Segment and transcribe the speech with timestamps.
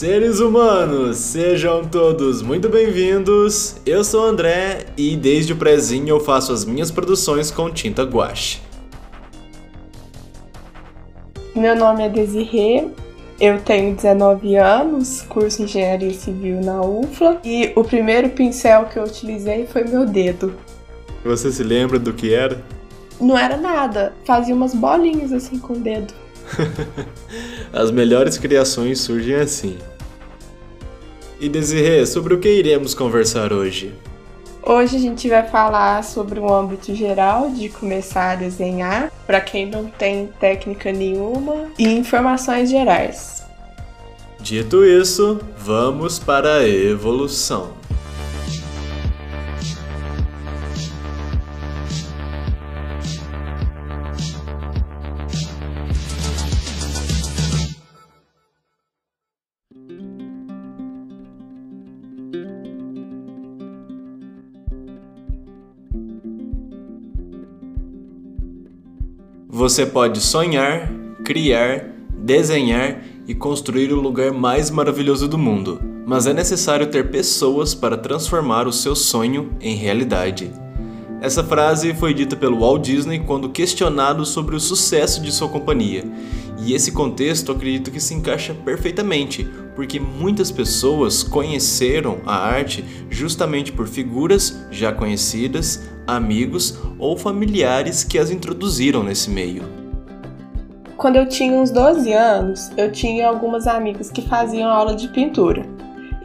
[0.00, 1.18] Seres humanos!
[1.18, 3.76] Sejam todos muito bem-vindos.
[3.84, 8.02] Eu sou o André e desde o prezinho eu faço as minhas produções com tinta
[8.04, 8.62] guache.
[11.54, 12.88] Meu nome é Desirê,
[13.38, 19.04] eu tenho 19 anos, curso Engenharia Civil na UFLA e o primeiro pincel que eu
[19.04, 20.54] utilizei foi meu dedo.
[21.22, 22.58] Você se lembra do que era?
[23.20, 26.14] Não era nada, fazia umas bolinhas assim com o dedo.
[27.70, 29.76] As melhores criações surgem assim.
[31.40, 33.94] E Desirê, sobre o que iremos conversar hoje?
[34.62, 39.64] Hoje a gente vai falar sobre o âmbito geral de começar a desenhar, para quem
[39.64, 43.42] não tem técnica nenhuma, e informações gerais.
[44.38, 47.79] Dito isso, vamos para a evolução.
[69.60, 70.90] Você pode sonhar,
[71.22, 71.84] criar,
[72.16, 77.98] desenhar e construir o lugar mais maravilhoso do mundo, mas é necessário ter pessoas para
[77.98, 80.50] transformar o seu sonho em realidade.
[81.20, 86.04] Essa frase foi dita pelo Walt Disney quando questionado sobre o sucesso de sua companhia.
[86.64, 93.72] E esse contexto acredito que se encaixa perfeitamente, porque muitas pessoas conheceram a arte justamente
[93.72, 95.82] por figuras já conhecidas,
[96.16, 99.62] amigos ou familiares que as introduziram nesse meio.
[100.96, 105.64] Quando eu tinha uns 12 anos, eu tinha algumas amigas que faziam aula de pintura.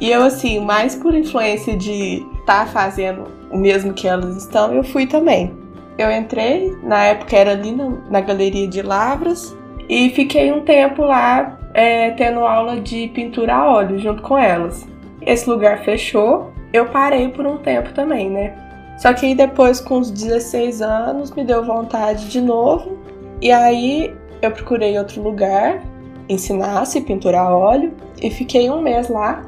[0.01, 4.73] E eu, assim, mais por influência de estar tá fazendo o mesmo que elas estão,
[4.73, 5.53] eu fui também.
[5.97, 9.55] Eu entrei, na época era ali na, na Galeria de Lavras,
[9.87, 14.85] e fiquei um tempo lá é, tendo aula de pintura a óleo junto com elas.
[15.21, 18.53] Esse lugar fechou, eu parei por um tempo também, né?
[18.97, 22.97] Só que aí depois, com os 16 anos, me deu vontade de novo.
[23.41, 25.83] E aí eu procurei outro lugar,
[26.29, 29.43] ensinasse pintura a óleo, e fiquei um mês lá.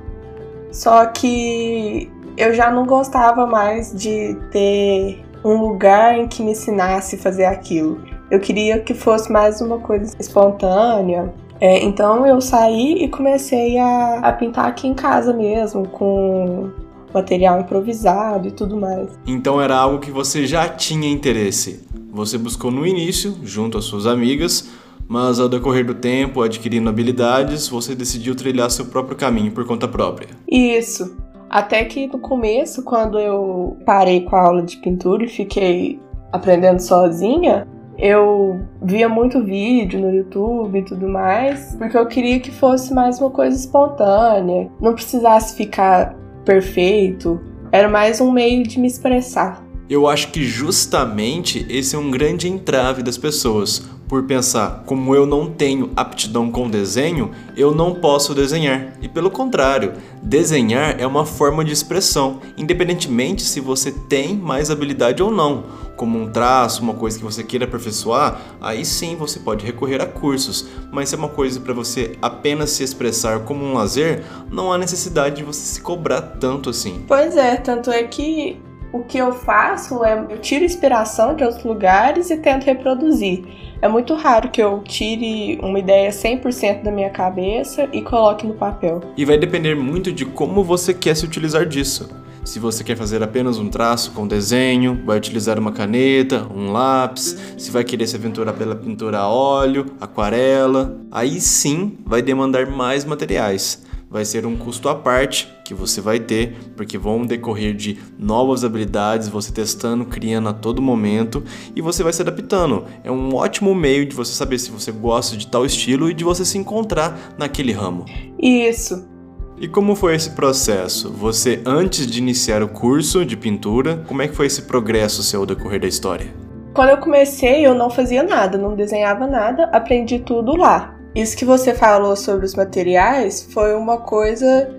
[0.71, 7.15] Só que eu já não gostava mais de ter um lugar em que me ensinasse
[7.15, 8.03] a fazer aquilo.
[8.29, 11.33] Eu queria que fosse mais uma coisa espontânea.
[11.59, 16.69] É, então eu saí e comecei a, a pintar aqui em casa mesmo, com
[17.13, 19.09] material improvisado e tudo mais.
[19.25, 21.85] Então era algo que você já tinha interesse.
[22.11, 24.69] Você buscou no início, junto às suas amigas,
[25.07, 29.87] mas ao decorrer do tempo, adquirindo habilidades, você decidiu trilhar seu próprio caminho por conta
[29.87, 30.29] própria.
[30.47, 31.15] Isso.
[31.49, 35.99] Até que no começo, quando eu parei com a aula de pintura e fiquei
[36.31, 37.65] aprendendo sozinha,
[37.97, 43.19] eu via muito vídeo no YouTube e tudo mais, porque eu queria que fosse mais
[43.19, 46.15] uma coisa espontânea, não precisasse ficar
[46.47, 47.41] perfeito,
[47.73, 49.61] era mais um meio de me expressar.
[49.89, 55.25] Eu acho que justamente esse é um grande entrave das pessoas, por pensar, como eu
[55.25, 58.93] não tenho aptidão com desenho, eu não posso desenhar.
[59.01, 59.93] E pelo contrário,
[60.23, 65.65] desenhar é uma forma de expressão, independentemente se você tem mais habilidade ou não.
[65.97, 70.05] Como um traço, uma coisa que você queira aperfeiçoar, aí sim você pode recorrer a
[70.05, 70.65] cursos.
[70.91, 74.77] Mas se é uma coisa para você apenas se expressar como um lazer, não há
[74.77, 77.03] necessidade de você se cobrar tanto assim.
[77.05, 81.63] Pois é, tanto é que o que eu faço é eu tiro inspiração de outros
[81.63, 83.43] lugares e tento reproduzir.
[83.81, 88.53] É muito raro que eu tire uma ideia 100% da minha cabeça e coloque no
[88.53, 89.01] papel.
[89.15, 92.09] E vai depender muito de como você quer se utilizar disso.
[92.47, 97.37] Se você quer fazer apenas um traço com desenho, vai utilizar uma caneta, um lápis,
[97.57, 103.03] se vai querer se aventurar pela pintura a óleo, aquarela, aí sim vai demandar mais
[103.03, 107.97] materiais vai ser um custo à parte que você vai ter, porque vão decorrer de
[108.17, 111.43] novas habilidades, você testando, criando a todo momento
[111.75, 112.85] e você vai se adaptando.
[113.03, 116.23] É um ótimo meio de você saber se você gosta de tal estilo e de
[116.23, 118.05] você se encontrar naquele ramo.
[118.41, 119.16] Isso.
[119.59, 121.11] E como foi esse processo?
[121.11, 125.47] Você, antes de iniciar o curso de pintura, como é que foi esse progresso seu
[125.47, 126.27] decorrer da história?
[126.75, 130.95] Quando eu comecei, eu não fazia nada, não desenhava nada, aprendi tudo lá.
[131.15, 134.75] Isso que você falou sobre os materiais foi uma coisa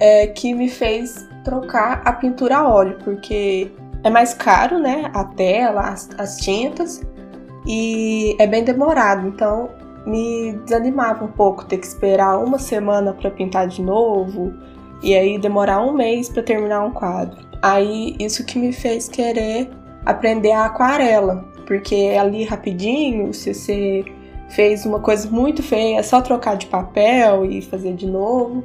[0.00, 3.70] é, que me fez trocar a pintura a óleo, porque
[4.02, 5.10] é mais caro, né?
[5.12, 7.02] A tela, as, as tintas,
[7.66, 9.28] e é bem demorado.
[9.28, 9.68] Então
[10.06, 14.52] me desanimava um pouco ter que esperar uma semana para pintar de novo
[15.02, 17.38] e aí demorar um mês para terminar um quadro.
[17.60, 19.70] Aí isso que me fez querer
[20.04, 24.04] aprender a aquarela, porque ali rapidinho, se você
[24.50, 28.62] fez uma coisa muito feia, é só trocar de papel e fazer de novo.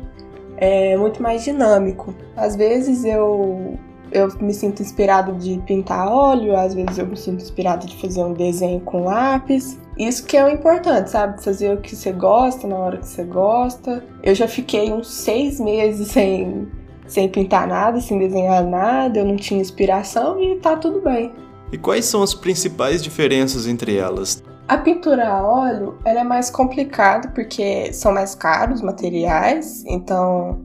[0.57, 2.13] É muito mais dinâmico.
[2.35, 3.77] Às vezes eu
[4.11, 8.23] eu me sinto inspirado de pintar óleo, às vezes eu me sinto inspirado de fazer
[8.23, 9.79] um desenho com lápis.
[9.97, 11.43] Isso que é o importante, sabe?
[11.43, 14.03] Fazer o que você gosta na hora que você gosta.
[14.21, 16.67] Eu já fiquei uns seis meses sem,
[17.07, 21.33] sem pintar nada, sem desenhar nada, eu não tinha inspiração e tá tudo bem.
[21.71, 24.43] E quais são as principais diferenças entre elas?
[24.67, 30.61] A pintura a óleo ela é mais complicada porque são mais caros os materiais, então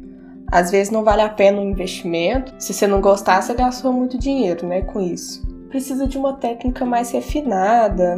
[0.51, 2.53] às vezes não vale a pena o investimento.
[2.59, 5.43] Se você não gostar, você gastou muito dinheiro, né, com isso.
[5.69, 8.17] Precisa de uma técnica mais refinada.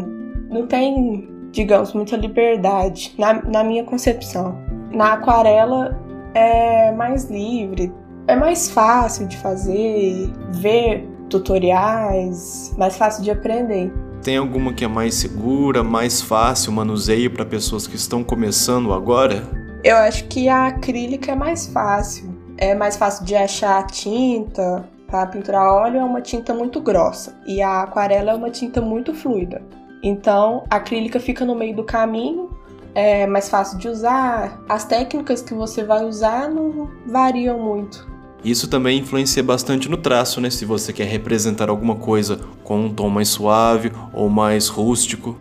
[0.55, 4.57] Não tem, digamos, muita liberdade, na, na minha concepção.
[4.93, 6.01] Na aquarela
[6.33, 7.93] é mais livre,
[8.29, 13.93] é mais fácil de fazer, ver tutoriais, mais fácil de aprender.
[14.23, 19.43] Tem alguma que é mais segura, mais fácil manuseio para pessoas que estão começando agora?
[19.83, 22.33] Eu acho que a acrílica é mais fácil.
[22.57, 24.89] É mais fácil de achar a tinta.
[25.09, 29.13] Para pinturar óleo é uma tinta muito grossa e a aquarela é uma tinta muito
[29.13, 29.61] fluida.
[30.05, 32.51] Então a acrílica fica no meio do caminho,
[32.95, 34.63] é mais fácil de usar.
[34.69, 38.07] As técnicas que você vai usar não variam muito.
[38.45, 40.51] Isso também influencia bastante no traço, né?
[40.51, 45.39] Se você quer representar alguma coisa com um tom mais suave ou mais rústico.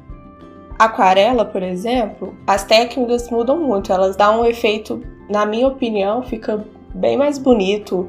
[0.79, 6.65] Aquarela, por exemplo, as técnicas mudam muito, elas dão um efeito, na minha opinião, fica
[6.95, 8.07] bem mais bonito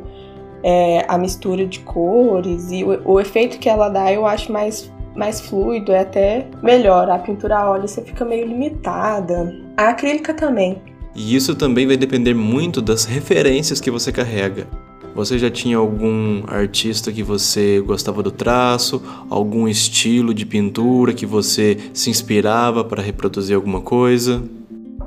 [0.65, 4.91] é, a mistura de cores e o, o, efeito que ela dá eu acho mais,
[5.15, 7.09] mais fluido, é até melhor.
[7.11, 9.55] A pintura a óleo você fica meio limitada.
[9.77, 10.81] A acrílica também.
[11.15, 14.67] E isso também vai depender muito das referências que você carrega.
[15.15, 19.01] Você já tinha algum artista que você gostava do traço,
[19.31, 24.43] algum estilo de pintura que você se inspirava para reproduzir alguma coisa?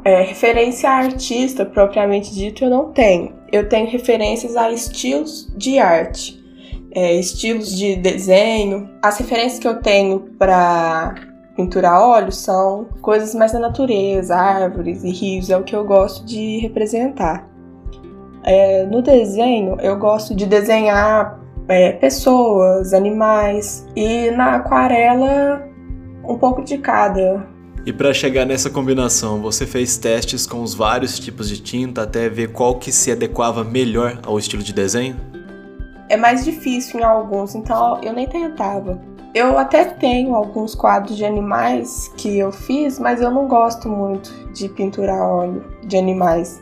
[0.06, 3.34] É, referência a artista propriamente dito eu não tenho.
[3.52, 6.42] Eu tenho referências a estilos de arte,
[6.92, 8.90] é, estilos de desenho.
[9.02, 11.16] As referências que eu tenho para
[11.56, 15.84] pintura a óleo são coisas mais da natureza, árvores e rios, é o que eu
[15.84, 17.50] gosto de representar.
[18.44, 25.68] É, no desenho, eu gosto de desenhar é, pessoas, animais, e na aquarela,
[26.24, 27.46] um pouco de cada.
[27.86, 32.30] E para chegar nessa combinação, você fez testes com os vários tipos de tinta até
[32.30, 35.16] ver qual que se adequava melhor ao estilo de desenho?
[36.10, 39.02] É mais difícil em alguns, então eu nem tentava.
[39.34, 44.32] Eu até tenho alguns quadros de animais que eu fiz, mas eu não gosto muito
[44.54, 46.62] de pintura a óleo de animais.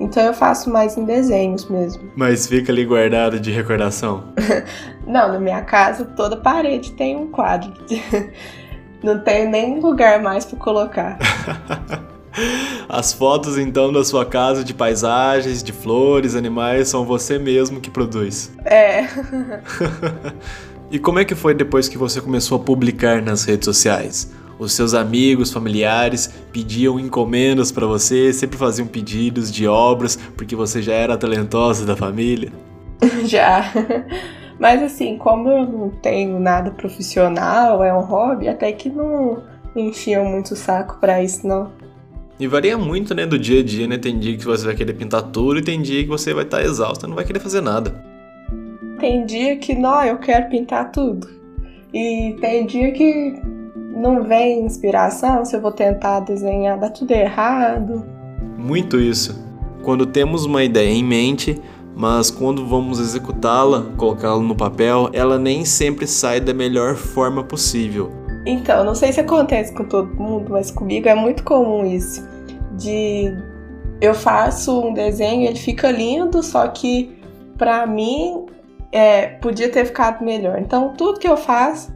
[0.00, 2.02] Então eu faço mais em desenhos mesmo.
[2.14, 4.24] Mas fica ali guardado de recordação?
[5.06, 7.72] Não, na minha casa toda parede tem um quadro.
[9.02, 11.18] Não tem nem lugar mais para colocar.
[12.88, 17.90] As fotos então da sua casa de paisagens, de flores, animais, são você mesmo que
[17.90, 18.52] produz.
[18.64, 19.04] É.
[20.90, 24.32] e como é que foi depois que você começou a publicar nas redes sociais?
[24.58, 30.82] os seus amigos, familiares pediam encomendas para você, sempre faziam pedidos de obras porque você
[30.82, 32.52] já era talentosa da família?
[33.24, 33.72] Já.
[34.58, 39.40] Mas assim, como eu não tenho nada profissional, é um hobby, até que não
[39.76, 41.70] enchiam muito o saco para isso, não.
[42.38, 43.98] E varia muito, né, do dia a dia, né?
[43.98, 46.58] Tem dia que você vai querer pintar tudo e tem dia que você vai estar
[46.58, 48.00] tá exausta, não vai querer fazer nada.
[49.00, 51.28] Tem dia que, não, eu quero pintar tudo.
[51.92, 53.40] E tem dia que
[53.96, 58.04] não vem inspiração, se eu vou tentar desenhar, dá tudo errado.
[58.56, 59.44] Muito isso.
[59.82, 61.60] Quando temos uma ideia em mente,
[61.96, 68.12] mas quando vamos executá-la, colocá-la no papel, ela nem sempre sai da melhor forma possível.
[68.48, 72.26] Então, não sei se acontece com todo mundo, mas comigo é muito comum isso.
[72.78, 73.36] De
[74.00, 77.14] eu faço um desenho, ele fica lindo, só que
[77.58, 78.46] para mim
[78.90, 80.58] é, podia ter ficado melhor.
[80.58, 81.92] Então, tudo que eu faço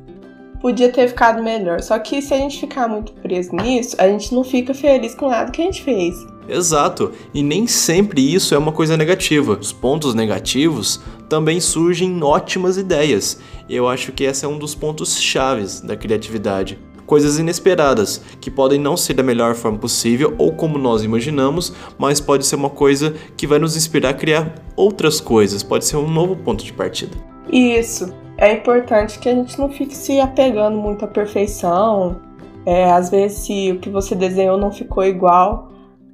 [0.61, 1.80] podia ter ficado melhor.
[1.80, 5.30] Só que se a gente ficar muito preso nisso, a gente não fica feliz com
[5.30, 6.14] nada que a gente fez.
[6.49, 9.59] Exato, e nem sempre isso é uma coisa negativa.
[9.61, 13.39] Os pontos negativos também surgem ótimas ideias.
[13.69, 16.79] Eu acho que esse é um dos pontos chaves da criatividade.
[17.07, 22.21] Coisas inesperadas, que podem não ser da melhor forma possível ou como nós imaginamos, mas
[22.21, 26.09] pode ser uma coisa que vai nos inspirar a criar outras coisas, pode ser um
[26.09, 27.17] novo ponto de partida.
[27.51, 32.21] Isso é importante que a gente não fique se apegando muito à perfeição.
[32.65, 35.72] É, às vezes, se o que você desenhou não ficou igual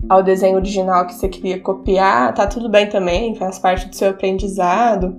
[0.08, 4.10] ao desenho original que você queria copiar, tá tudo bem também, faz parte do seu
[4.10, 5.16] aprendizado.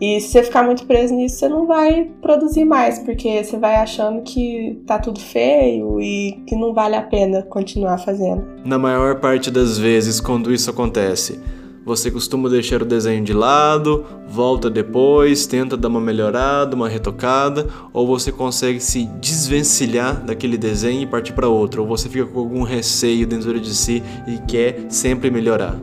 [0.00, 3.76] E se você ficar muito preso nisso, você não vai produzir mais, porque você vai
[3.76, 8.44] achando que tá tudo feio e que não vale a pena continuar fazendo.
[8.64, 11.40] Na maior parte das vezes, quando isso acontece,
[11.86, 17.68] você costuma deixar o desenho de lado, volta depois, tenta dar uma melhorada, uma retocada,
[17.92, 22.40] ou você consegue se desvencilhar daquele desenho e partir para outro, ou você fica com
[22.40, 25.78] algum receio dentro de si e quer sempre melhorar.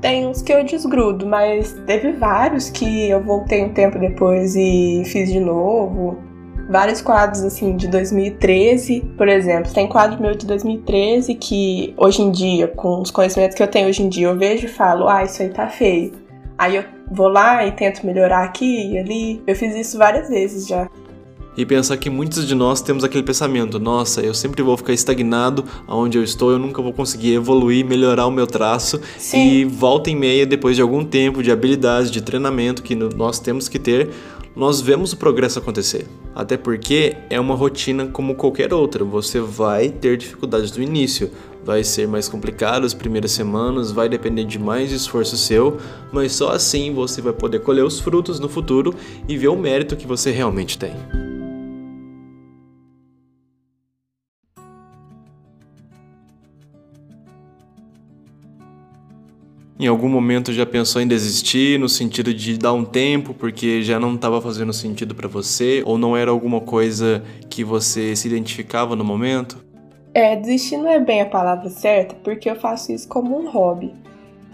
[0.00, 5.04] Tem uns que eu desgrudo, mas teve vários que eu voltei um tempo depois e
[5.06, 6.29] fiz de novo
[6.70, 9.72] vários quadros assim de 2013, por exemplo.
[9.72, 13.88] Tem quadro meu de 2013 que hoje em dia, com os conhecimentos que eu tenho
[13.88, 16.12] hoje em dia, eu vejo e falo: "Ah, isso aí tá feio".
[16.56, 19.42] Aí eu vou lá e tento melhorar aqui e ali.
[19.46, 20.88] Eu fiz isso várias vezes já.
[21.56, 25.64] E pensar que muitos de nós temos aquele pensamento: nossa, eu sempre vou ficar estagnado
[25.88, 29.00] aonde eu estou, eu nunca vou conseguir evoluir, melhorar o meu traço.
[29.18, 29.50] Sim.
[29.50, 33.68] E volta e meia, depois de algum tempo de habilidades, de treinamento que nós temos
[33.68, 34.10] que ter,
[34.54, 36.06] nós vemos o progresso acontecer.
[36.34, 39.04] Até porque é uma rotina como qualquer outra.
[39.04, 41.30] Você vai ter dificuldades no início,
[41.64, 45.78] vai ser mais complicado as primeiras semanas, vai depender de mais esforço seu,
[46.12, 48.94] mas só assim você vai poder colher os frutos no futuro
[49.28, 50.94] e ver o mérito que você realmente tem.
[59.80, 63.98] Em algum momento já pensou em desistir, no sentido de dar um tempo porque já
[63.98, 68.94] não estava fazendo sentido para você ou não era alguma coisa que você se identificava
[68.94, 69.64] no momento?
[70.12, 73.94] É, desistir não é bem a palavra certa, porque eu faço isso como um hobby.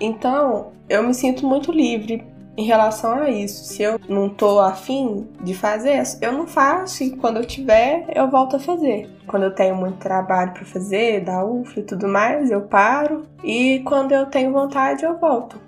[0.01, 2.23] Então, eu me sinto muito livre
[2.57, 3.65] em relação a isso.
[3.65, 8.31] Se eu não tô afim de fazer, eu não faço e quando eu tiver, eu
[8.31, 9.09] volto a fazer.
[9.27, 13.81] Quando eu tenho muito trabalho para fazer, da UFLA e tudo mais, eu paro e
[13.85, 15.61] quando eu tenho vontade, eu volto.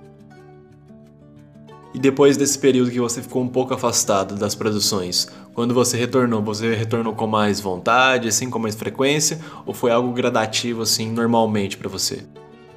[1.93, 6.43] E depois desse período que você ficou um pouco afastado das produções, quando você retornou,
[6.43, 11.77] você retornou com mais vontade, assim, com mais frequência, ou foi algo gradativo, assim, normalmente
[11.77, 12.25] para você?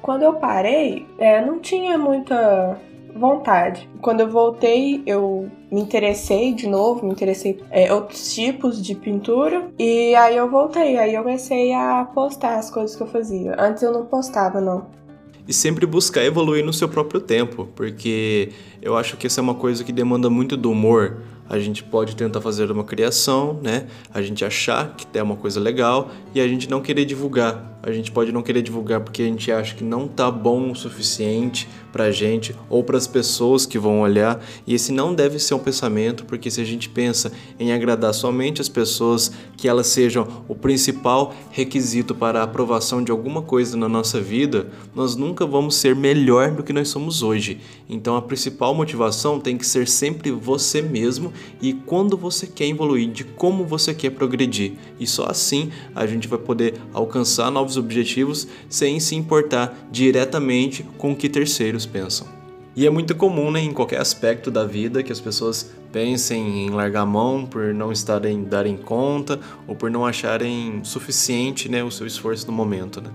[0.00, 2.76] Quando eu parei, é, não tinha muita
[3.14, 3.88] vontade.
[4.00, 9.70] Quando eu voltei, eu me interessei de novo, me interessei é, outros tipos de pintura
[9.78, 13.54] e aí eu voltei, aí eu comecei a postar as coisas que eu fazia.
[13.58, 14.86] Antes eu não postava não.
[15.46, 18.50] E sempre buscar evoluir no seu próprio tempo, porque
[18.80, 21.20] eu acho que essa é uma coisa que demanda muito do humor
[21.52, 23.86] a gente pode tentar fazer uma criação, né?
[24.12, 27.78] A gente achar que é uma coisa legal e a gente não querer divulgar.
[27.82, 30.74] A gente pode não querer divulgar porque a gente acha que não tá bom o
[30.74, 34.42] suficiente pra gente ou para as pessoas que vão olhar.
[34.66, 37.30] E esse não deve ser um pensamento, porque se a gente pensa
[37.60, 43.12] em agradar somente as pessoas, que elas sejam o principal requisito para a aprovação de
[43.12, 47.60] alguma coisa na nossa vida, nós nunca vamos ser melhor do que nós somos hoje.
[47.88, 53.10] Então a principal motivação tem que ser sempre você mesmo e quando você quer evoluir,
[53.10, 54.72] de como você quer progredir.
[54.98, 61.12] E só assim a gente vai poder alcançar novos objetivos sem se importar diretamente com
[61.12, 62.26] o que terceiros pensam.
[62.74, 66.70] E é muito comum né, em qualquer aspecto da vida que as pessoas pensem em
[66.70, 71.90] largar a mão por não estarem darem conta ou por não acharem suficiente né, o
[71.90, 73.02] seu esforço no momento.
[73.02, 73.10] Né?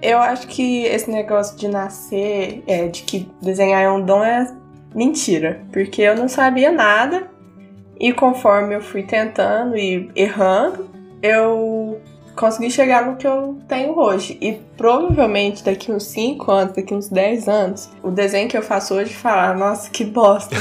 [0.00, 4.54] Eu acho que esse negócio de nascer, é, de que desenhar é um dom é
[4.94, 7.28] mentira, porque eu não sabia nada
[7.98, 10.88] e conforme eu fui tentando e errando,
[11.20, 12.00] eu
[12.36, 14.38] consegui chegar no que eu tenho hoje.
[14.40, 18.94] E provavelmente daqui uns 5 anos, daqui uns 10 anos, o desenho que eu faço
[18.94, 20.54] hoje falar, nossa, que bosta.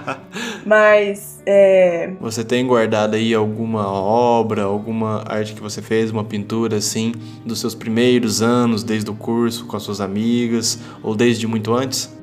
[0.64, 1.42] Mas.
[1.46, 2.12] É...
[2.20, 7.12] Você tem guardado aí alguma obra, alguma arte que você fez, uma pintura assim,
[7.44, 12.14] dos seus primeiros anos, desde o curso, com as suas amigas, ou desde muito antes?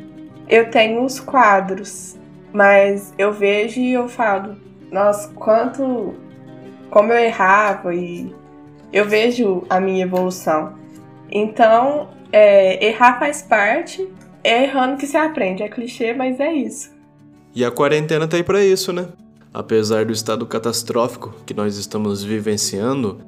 [0.48, 2.16] Eu tenho uns quadros
[2.54, 4.56] mas eu vejo e eu falo,
[4.92, 6.14] nossa, quanto.
[6.92, 8.32] Como eu errava e
[8.94, 10.74] eu vejo a minha evolução.
[11.32, 14.08] Então, é, errar faz parte,
[14.44, 15.64] é errando que se aprende.
[15.64, 16.92] É clichê, mas é isso.
[17.56, 19.08] E a quarentena tá aí pra isso, né?
[19.52, 23.22] Apesar do estado catastrófico que nós estamos vivenciando,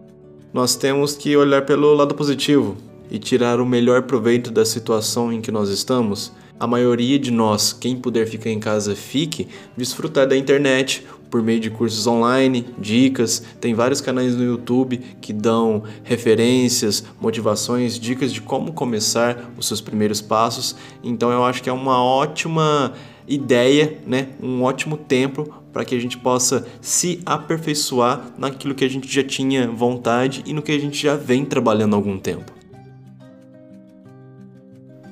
[0.54, 2.78] nós temos que olhar pelo lado positivo
[3.10, 7.74] e tirar o melhor proveito da situação em que nós estamos a maioria de nós,
[7.74, 13.44] quem puder ficar em casa, fique, desfrutar da internet por meio de cursos online, dicas.
[13.60, 19.82] Tem vários canais no YouTube que dão referências, motivações, dicas de como começar os seus
[19.82, 20.76] primeiros passos.
[21.04, 22.94] Então eu acho que é uma ótima
[23.28, 24.30] ideia, né?
[24.42, 29.24] Um ótimo tempo para que a gente possa se aperfeiçoar naquilo que a gente já
[29.24, 32.55] tinha vontade e no que a gente já vem trabalhando há algum tempo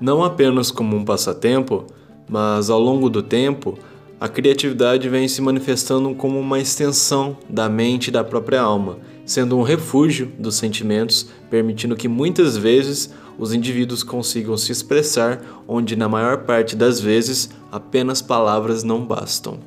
[0.02, 1.86] não apenas como um passatempo,
[2.28, 3.78] mas ao longo do tempo,
[4.24, 9.58] A criatividade vem se manifestando como uma extensão da mente e da própria alma, sendo
[9.58, 16.08] um refúgio dos sentimentos, permitindo que muitas vezes os indivíduos consigam se expressar onde, na
[16.08, 19.60] maior parte das vezes, apenas palavras não bastam.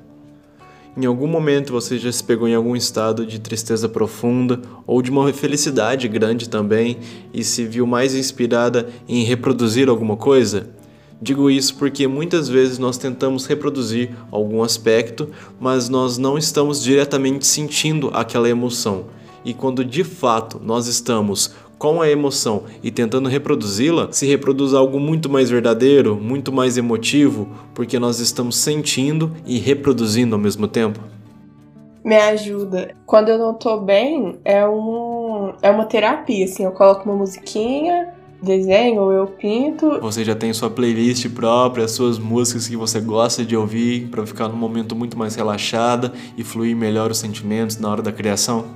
[0.98, 5.10] Em algum momento você já se pegou em algum estado de tristeza profunda ou de
[5.10, 6.96] uma felicidade grande também
[7.34, 10.70] e se viu mais inspirada em reproduzir alguma coisa?
[11.20, 15.28] Digo isso porque muitas vezes nós tentamos reproduzir algum aspecto,
[15.60, 19.04] mas nós não estamos diretamente sentindo aquela emoção.
[19.44, 24.98] E quando de fato nós estamos com a emoção e tentando reproduzi-la, se reproduz algo
[24.98, 31.00] muito mais verdadeiro, muito mais emotivo, porque nós estamos sentindo e reproduzindo ao mesmo tempo?
[32.04, 32.94] Me ajuda.
[33.04, 38.14] Quando eu não tô bem, é, um, é uma terapia, assim, eu coloco uma musiquinha,
[38.40, 40.00] desenho ou eu pinto.
[40.00, 44.48] Você já tem sua playlist própria, suas músicas que você gosta de ouvir para ficar
[44.48, 48.66] num momento muito mais relaxada e fluir melhor os sentimentos na hora da criação?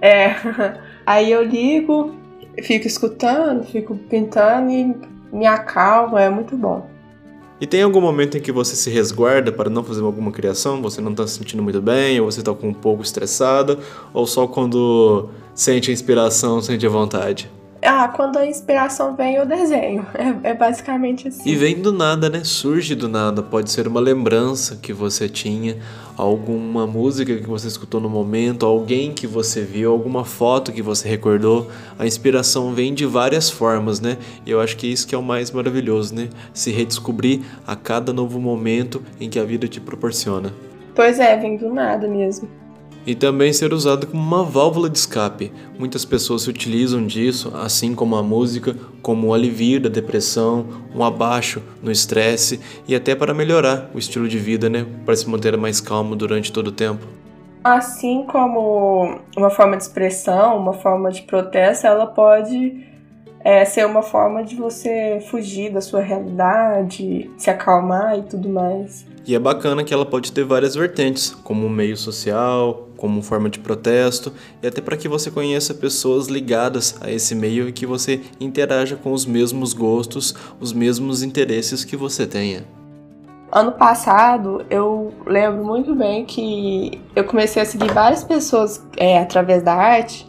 [0.00, 0.34] É.
[1.04, 2.14] Aí eu ligo,
[2.62, 4.94] fico escutando, fico pintando e
[5.32, 6.86] me acalma, é muito bom.
[7.60, 10.80] E tem algum momento em que você se resguarda para não fazer alguma criação?
[10.82, 13.78] Você não está se sentindo muito bem, ou você está um pouco estressada,
[14.14, 17.50] ou só quando sente a inspiração, sente a vontade?
[17.82, 20.06] Ah, quando a inspiração vem, eu desenho.
[20.14, 21.48] É, é, basicamente assim.
[21.48, 22.42] E vem do nada, né?
[22.44, 23.42] Surge do nada.
[23.42, 25.76] Pode ser uma lembrança que você tinha,
[26.18, 31.08] alguma música que você escutou no momento, alguém que você viu, alguma foto que você
[31.08, 31.70] recordou.
[31.96, 34.18] A inspiração vem de várias formas, né?
[34.44, 36.28] E eu acho que isso que é o mais maravilhoso, né?
[36.52, 40.52] Se redescobrir a cada novo momento em que a vida te proporciona.
[40.94, 42.48] Pois é, vem do nada mesmo
[43.08, 45.50] e também ser usado como uma válvula de escape.
[45.78, 51.02] Muitas pessoas se utilizam disso, assim como a música, como um alivio da depressão, um
[51.02, 55.56] abaixo no estresse e até para melhorar o estilo de vida, né, para se manter
[55.56, 57.06] mais calmo durante todo o tempo.
[57.64, 62.86] Assim como uma forma de expressão, uma forma de protesto, ela pode
[63.40, 69.06] é, ser uma forma de você fugir da sua realidade, se acalmar e tudo mais.
[69.28, 73.58] E é bacana que ela pode ter várias vertentes, como meio social, como forma de
[73.58, 78.22] protesto, e até para que você conheça pessoas ligadas a esse meio e que você
[78.40, 82.64] interaja com os mesmos gostos, os mesmos interesses que você tenha.
[83.52, 89.62] Ano passado, eu lembro muito bem que eu comecei a seguir várias pessoas é, através
[89.62, 90.26] da arte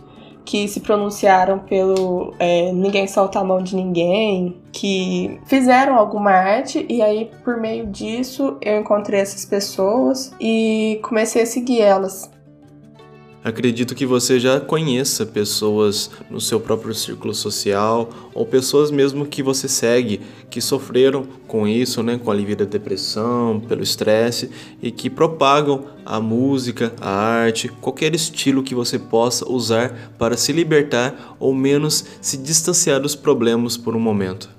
[0.50, 6.88] que se pronunciaram pelo é, Ninguém Solta a Mão de Ninguém, que fizeram alguma arte
[6.90, 12.32] e aí por meio disso eu encontrei essas pessoas e comecei a seguir elas.
[13.42, 19.42] Acredito que você já conheça pessoas no seu próprio círculo social ou pessoas mesmo que
[19.42, 24.92] você segue que sofreram com isso, né, com a alívio da depressão, pelo estresse e
[24.92, 31.36] que propagam a música, a arte, qualquer estilo que você possa usar para se libertar
[31.40, 34.50] ou menos se distanciar dos problemas por um momento.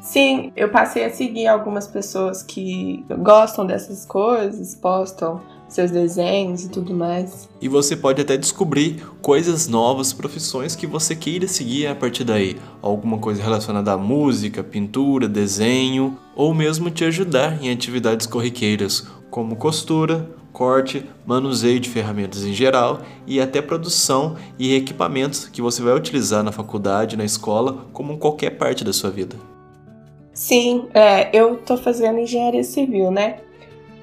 [0.00, 6.68] Sim, eu passei a seguir algumas pessoas que gostam dessas coisas, postam seus desenhos e
[6.68, 7.48] tudo mais.
[7.60, 12.56] E você pode até descobrir coisas novas, profissões que você queira seguir a partir daí.
[12.80, 19.56] Alguma coisa relacionada à música, pintura, desenho, ou mesmo te ajudar em atividades corriqueiras, como
[19.56, 25.94] costura, corte, manuseio de ferramentas em geral e até produção e equipamentos que você vai
[25.94, 29.36] utilizar na faculdade, na escola, como em qualquer parte da sua vida.
[30.32, 33.40] Sim, é, eu tô fazendo engenharia civil, né?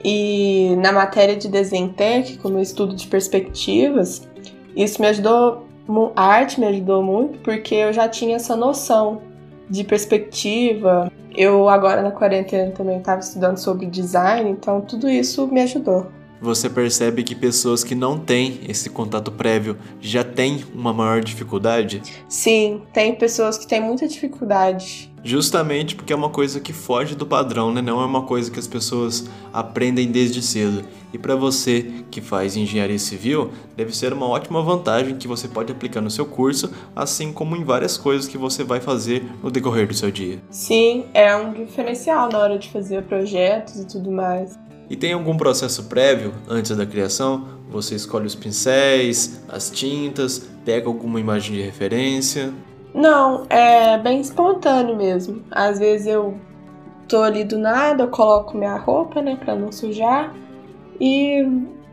[0.08, 4.30] E na matéria de desenho técnico, no estudo de perspectivas,
[4.76, 5.66] isso me ajudou,
[6.16, 9.24] a arte me ajudou muito, porque eu já tinha essa noção
[9.68, 11.12] de perspectiva.
[11.36, 16.06] Eu agora na quarentena também estava estudando sobre design, então tudo isso me ajudou.
[16.46, 22.04] Você percebe que pessoas que não têm esse contato prévio já têm uma maior dificuldade?
[22.30, 27.26] Sim, tem pessoas que têm muita dificuldade justamente porque é uma coisa que foge do
[27.26, 27.82] padrão, né?
[27.82, 30.86] Não é uma coisa que as pessoas aprendem desde cedo.
[31.12, 35.72] E para você que faz engenharia civil, deve ser uma ótima vantagem que você pode
[35.72, 39.88] aplicar no seu curso, assim como em várias coisas que você vai fazer no decorrer
[39.88, 40.40] do seu dia.
[40.52, 44.60] Sim, é um diferencial na hora de fazer projetos e tudo mais.
[44.90, 47.48] E tem algum processo prévio antes da criação?
[47.70, 52.54] Você escolhe os pincéis, as tintas, pega alguma imagem de referência?
[52.94, 55.42] Não, é bem espontâneo mesmo.
[55.52, 56.36] Às vezes eu
[57.08, 60.34] tô ali do nada, eu coloco minha roupa, né, pra não sujar,
[61.00, 61.46] e,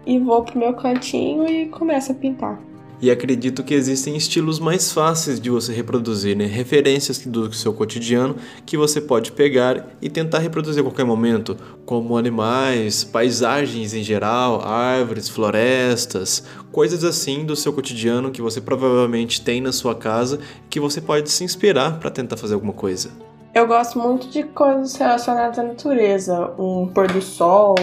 [0.07, 2.61] e vou pro meu cantinho e começo a pintar.
[3.03, 6.45] E acredito que existem estilos mais fáceis de você reproduzir, né?
[6.45, 12.17] referências do seu cotidiano que você pode pegar e tentar reproduzir a qualquer momento, como
[12.17, 19.61] animais, paisagens em geral, árvores, florestas, coisas assim do seu cotidiano que você provavelmente tem
[19.61, 20.39] na sua casa
[20.71, 23.11] que você pode se inspirar para tentar fazer alguma coisa.
[23.53, 27.75] Eu gosto muito de coisas relacionadas à natureza, um pôr do sol,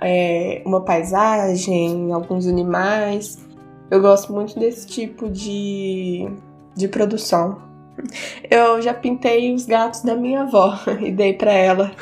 [0.00, 3.48] é, uma paisagem, alguns animais.
[3.90, 6.28] Eu gosto muito desse tipo de,
[6.76, 7.58] de produção.
[8.50, 11.92] Eu já pintei os gatos da minha avó e dei para ela.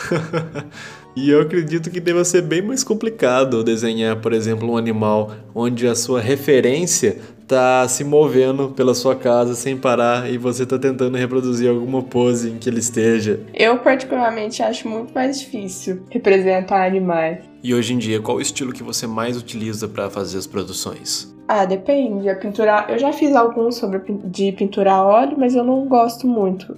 [1.15, 5.87] e eu acredito que deva ser bem mais complicado desenhar, por exemplo, um animal onde
[5.87, 11.17] a sua referência tá se movendo pela sua casa sem parar e você tá tentando
[11.17, 13.39] reproduzir alguma pose em que ele esteja.
[13.55, 17.45] Eu particularmente acho muito mais difícil representar animais.
[17.63, 21.36] E hoje em dia, qual o estilo que você mais utiliza para fazer as produções?
[21.49, 22.29] Ah, depende.
[22.29, 26.27] A pintura, eu já fiz alguns sobre de pintura a óleo, mas eu não gosto
[26.27, 26.77] muito.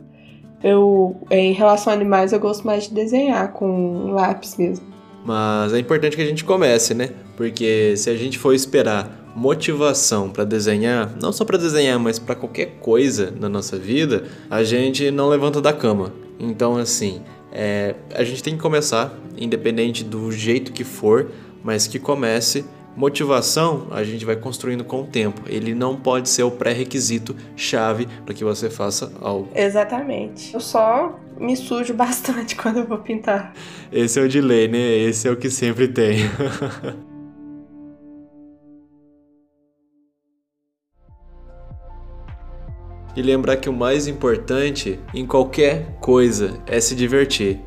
[0.62, 4.86] Eu, em relação a animais, eu gosto mais de desenhar com lápis mesmo.
[5.24, 7.10] Mas é importante que a gente comece, né?
[7.36, 12.34] Porque se a gente for esperar motivação para desenhar, não só para desenhar, mas para
[12.34, 16.12] qualquer coisa na nossa vida, a gente não levanta da cama.
[16.40, 21.30] Então, assim, é, a gente tem que começar, independente do jeito que for,
[21.62, 22.64] mas que comece
[22.98, 25.42] Motivação a gente vai construindo com o tempo.
[25.46, 29.48] Ele não pode ser o pré-requisito chave para que você faça algo.
[29.54, 30.52] Exatamente.
[30.52, 33.54] Eu só me sujo bastante quando eu vou pintar.
[33.92, 34.98] Esse é o delay, né?
[34.98, 36.22] Esse é o que sempre tem.
[43.14, 47.60] e lembrar que o mais importante em qualquer coisa é se divertir.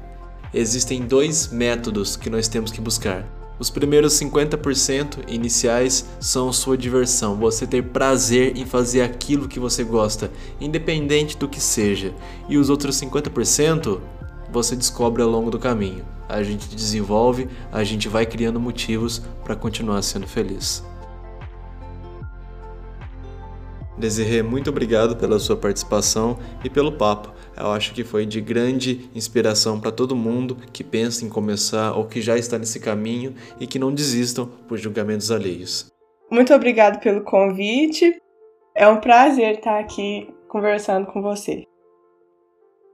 [0.53, 7.35] Existem dois métodos que nós temos que buscar os primeiros 50% iniciais são sua diversão,
[7.35, 12.11] você ter prazer em fazer aquilo que você gosta, independente do que seja.
[12.49, 14.01] E os outros 50%
[14.51, 16.03] você descobre ao longo do caminho.
[16.27, 20.83] A gente desenvolve, a gente vai criando motivos para continuar sendo feliz.
[23.95, 29.09] Desirê, muito obrigado pela sua participação e pelo papo eu acho que foi de grande
[29.13, 33.67] inspiração para todo mundo que pensa em começar ou que já está nesse caminho e
[33.67, 35.91] que não desistam por julgamentos alheios.
[36.29, 38.21] Muito obrigado pelo convite.
[38.75, 41.63] É um prazer estar aqui conversando com você.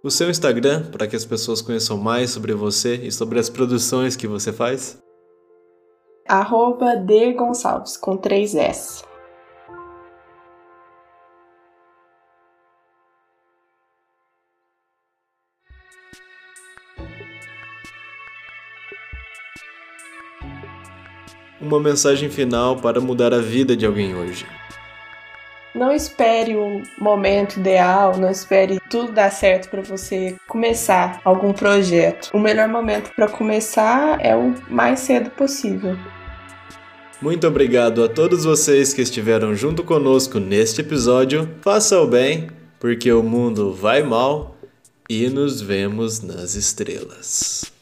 [0.03, 4.15] O seu Instagram para que as pessoas conheçam mais sobre você e sobre as produções
[4.15, 4.99] que você faz?
[6.27, 6.95] Arroba
[7.35, 9.03] Gonçalves, com três S
[21.59, 24.45] uma mensagem final para mudar a vida de alguém hoje.
[25.73, 32.31] Não espere o momento ideal, não espere tudo dar certo para você começar algum projeto.
[32.33, 35.95] O melhor momento para começar é o mais cedo possível.
[37.21, 41.49] Muito obrigado a todos vocês que estiveram junto conosco neste episódio.
[41.61, 42.47] Faça o bem,
[42.79, 44.55] porque o mundo vai mal
[45.09, 47.76] e nos vemos nas estrelas.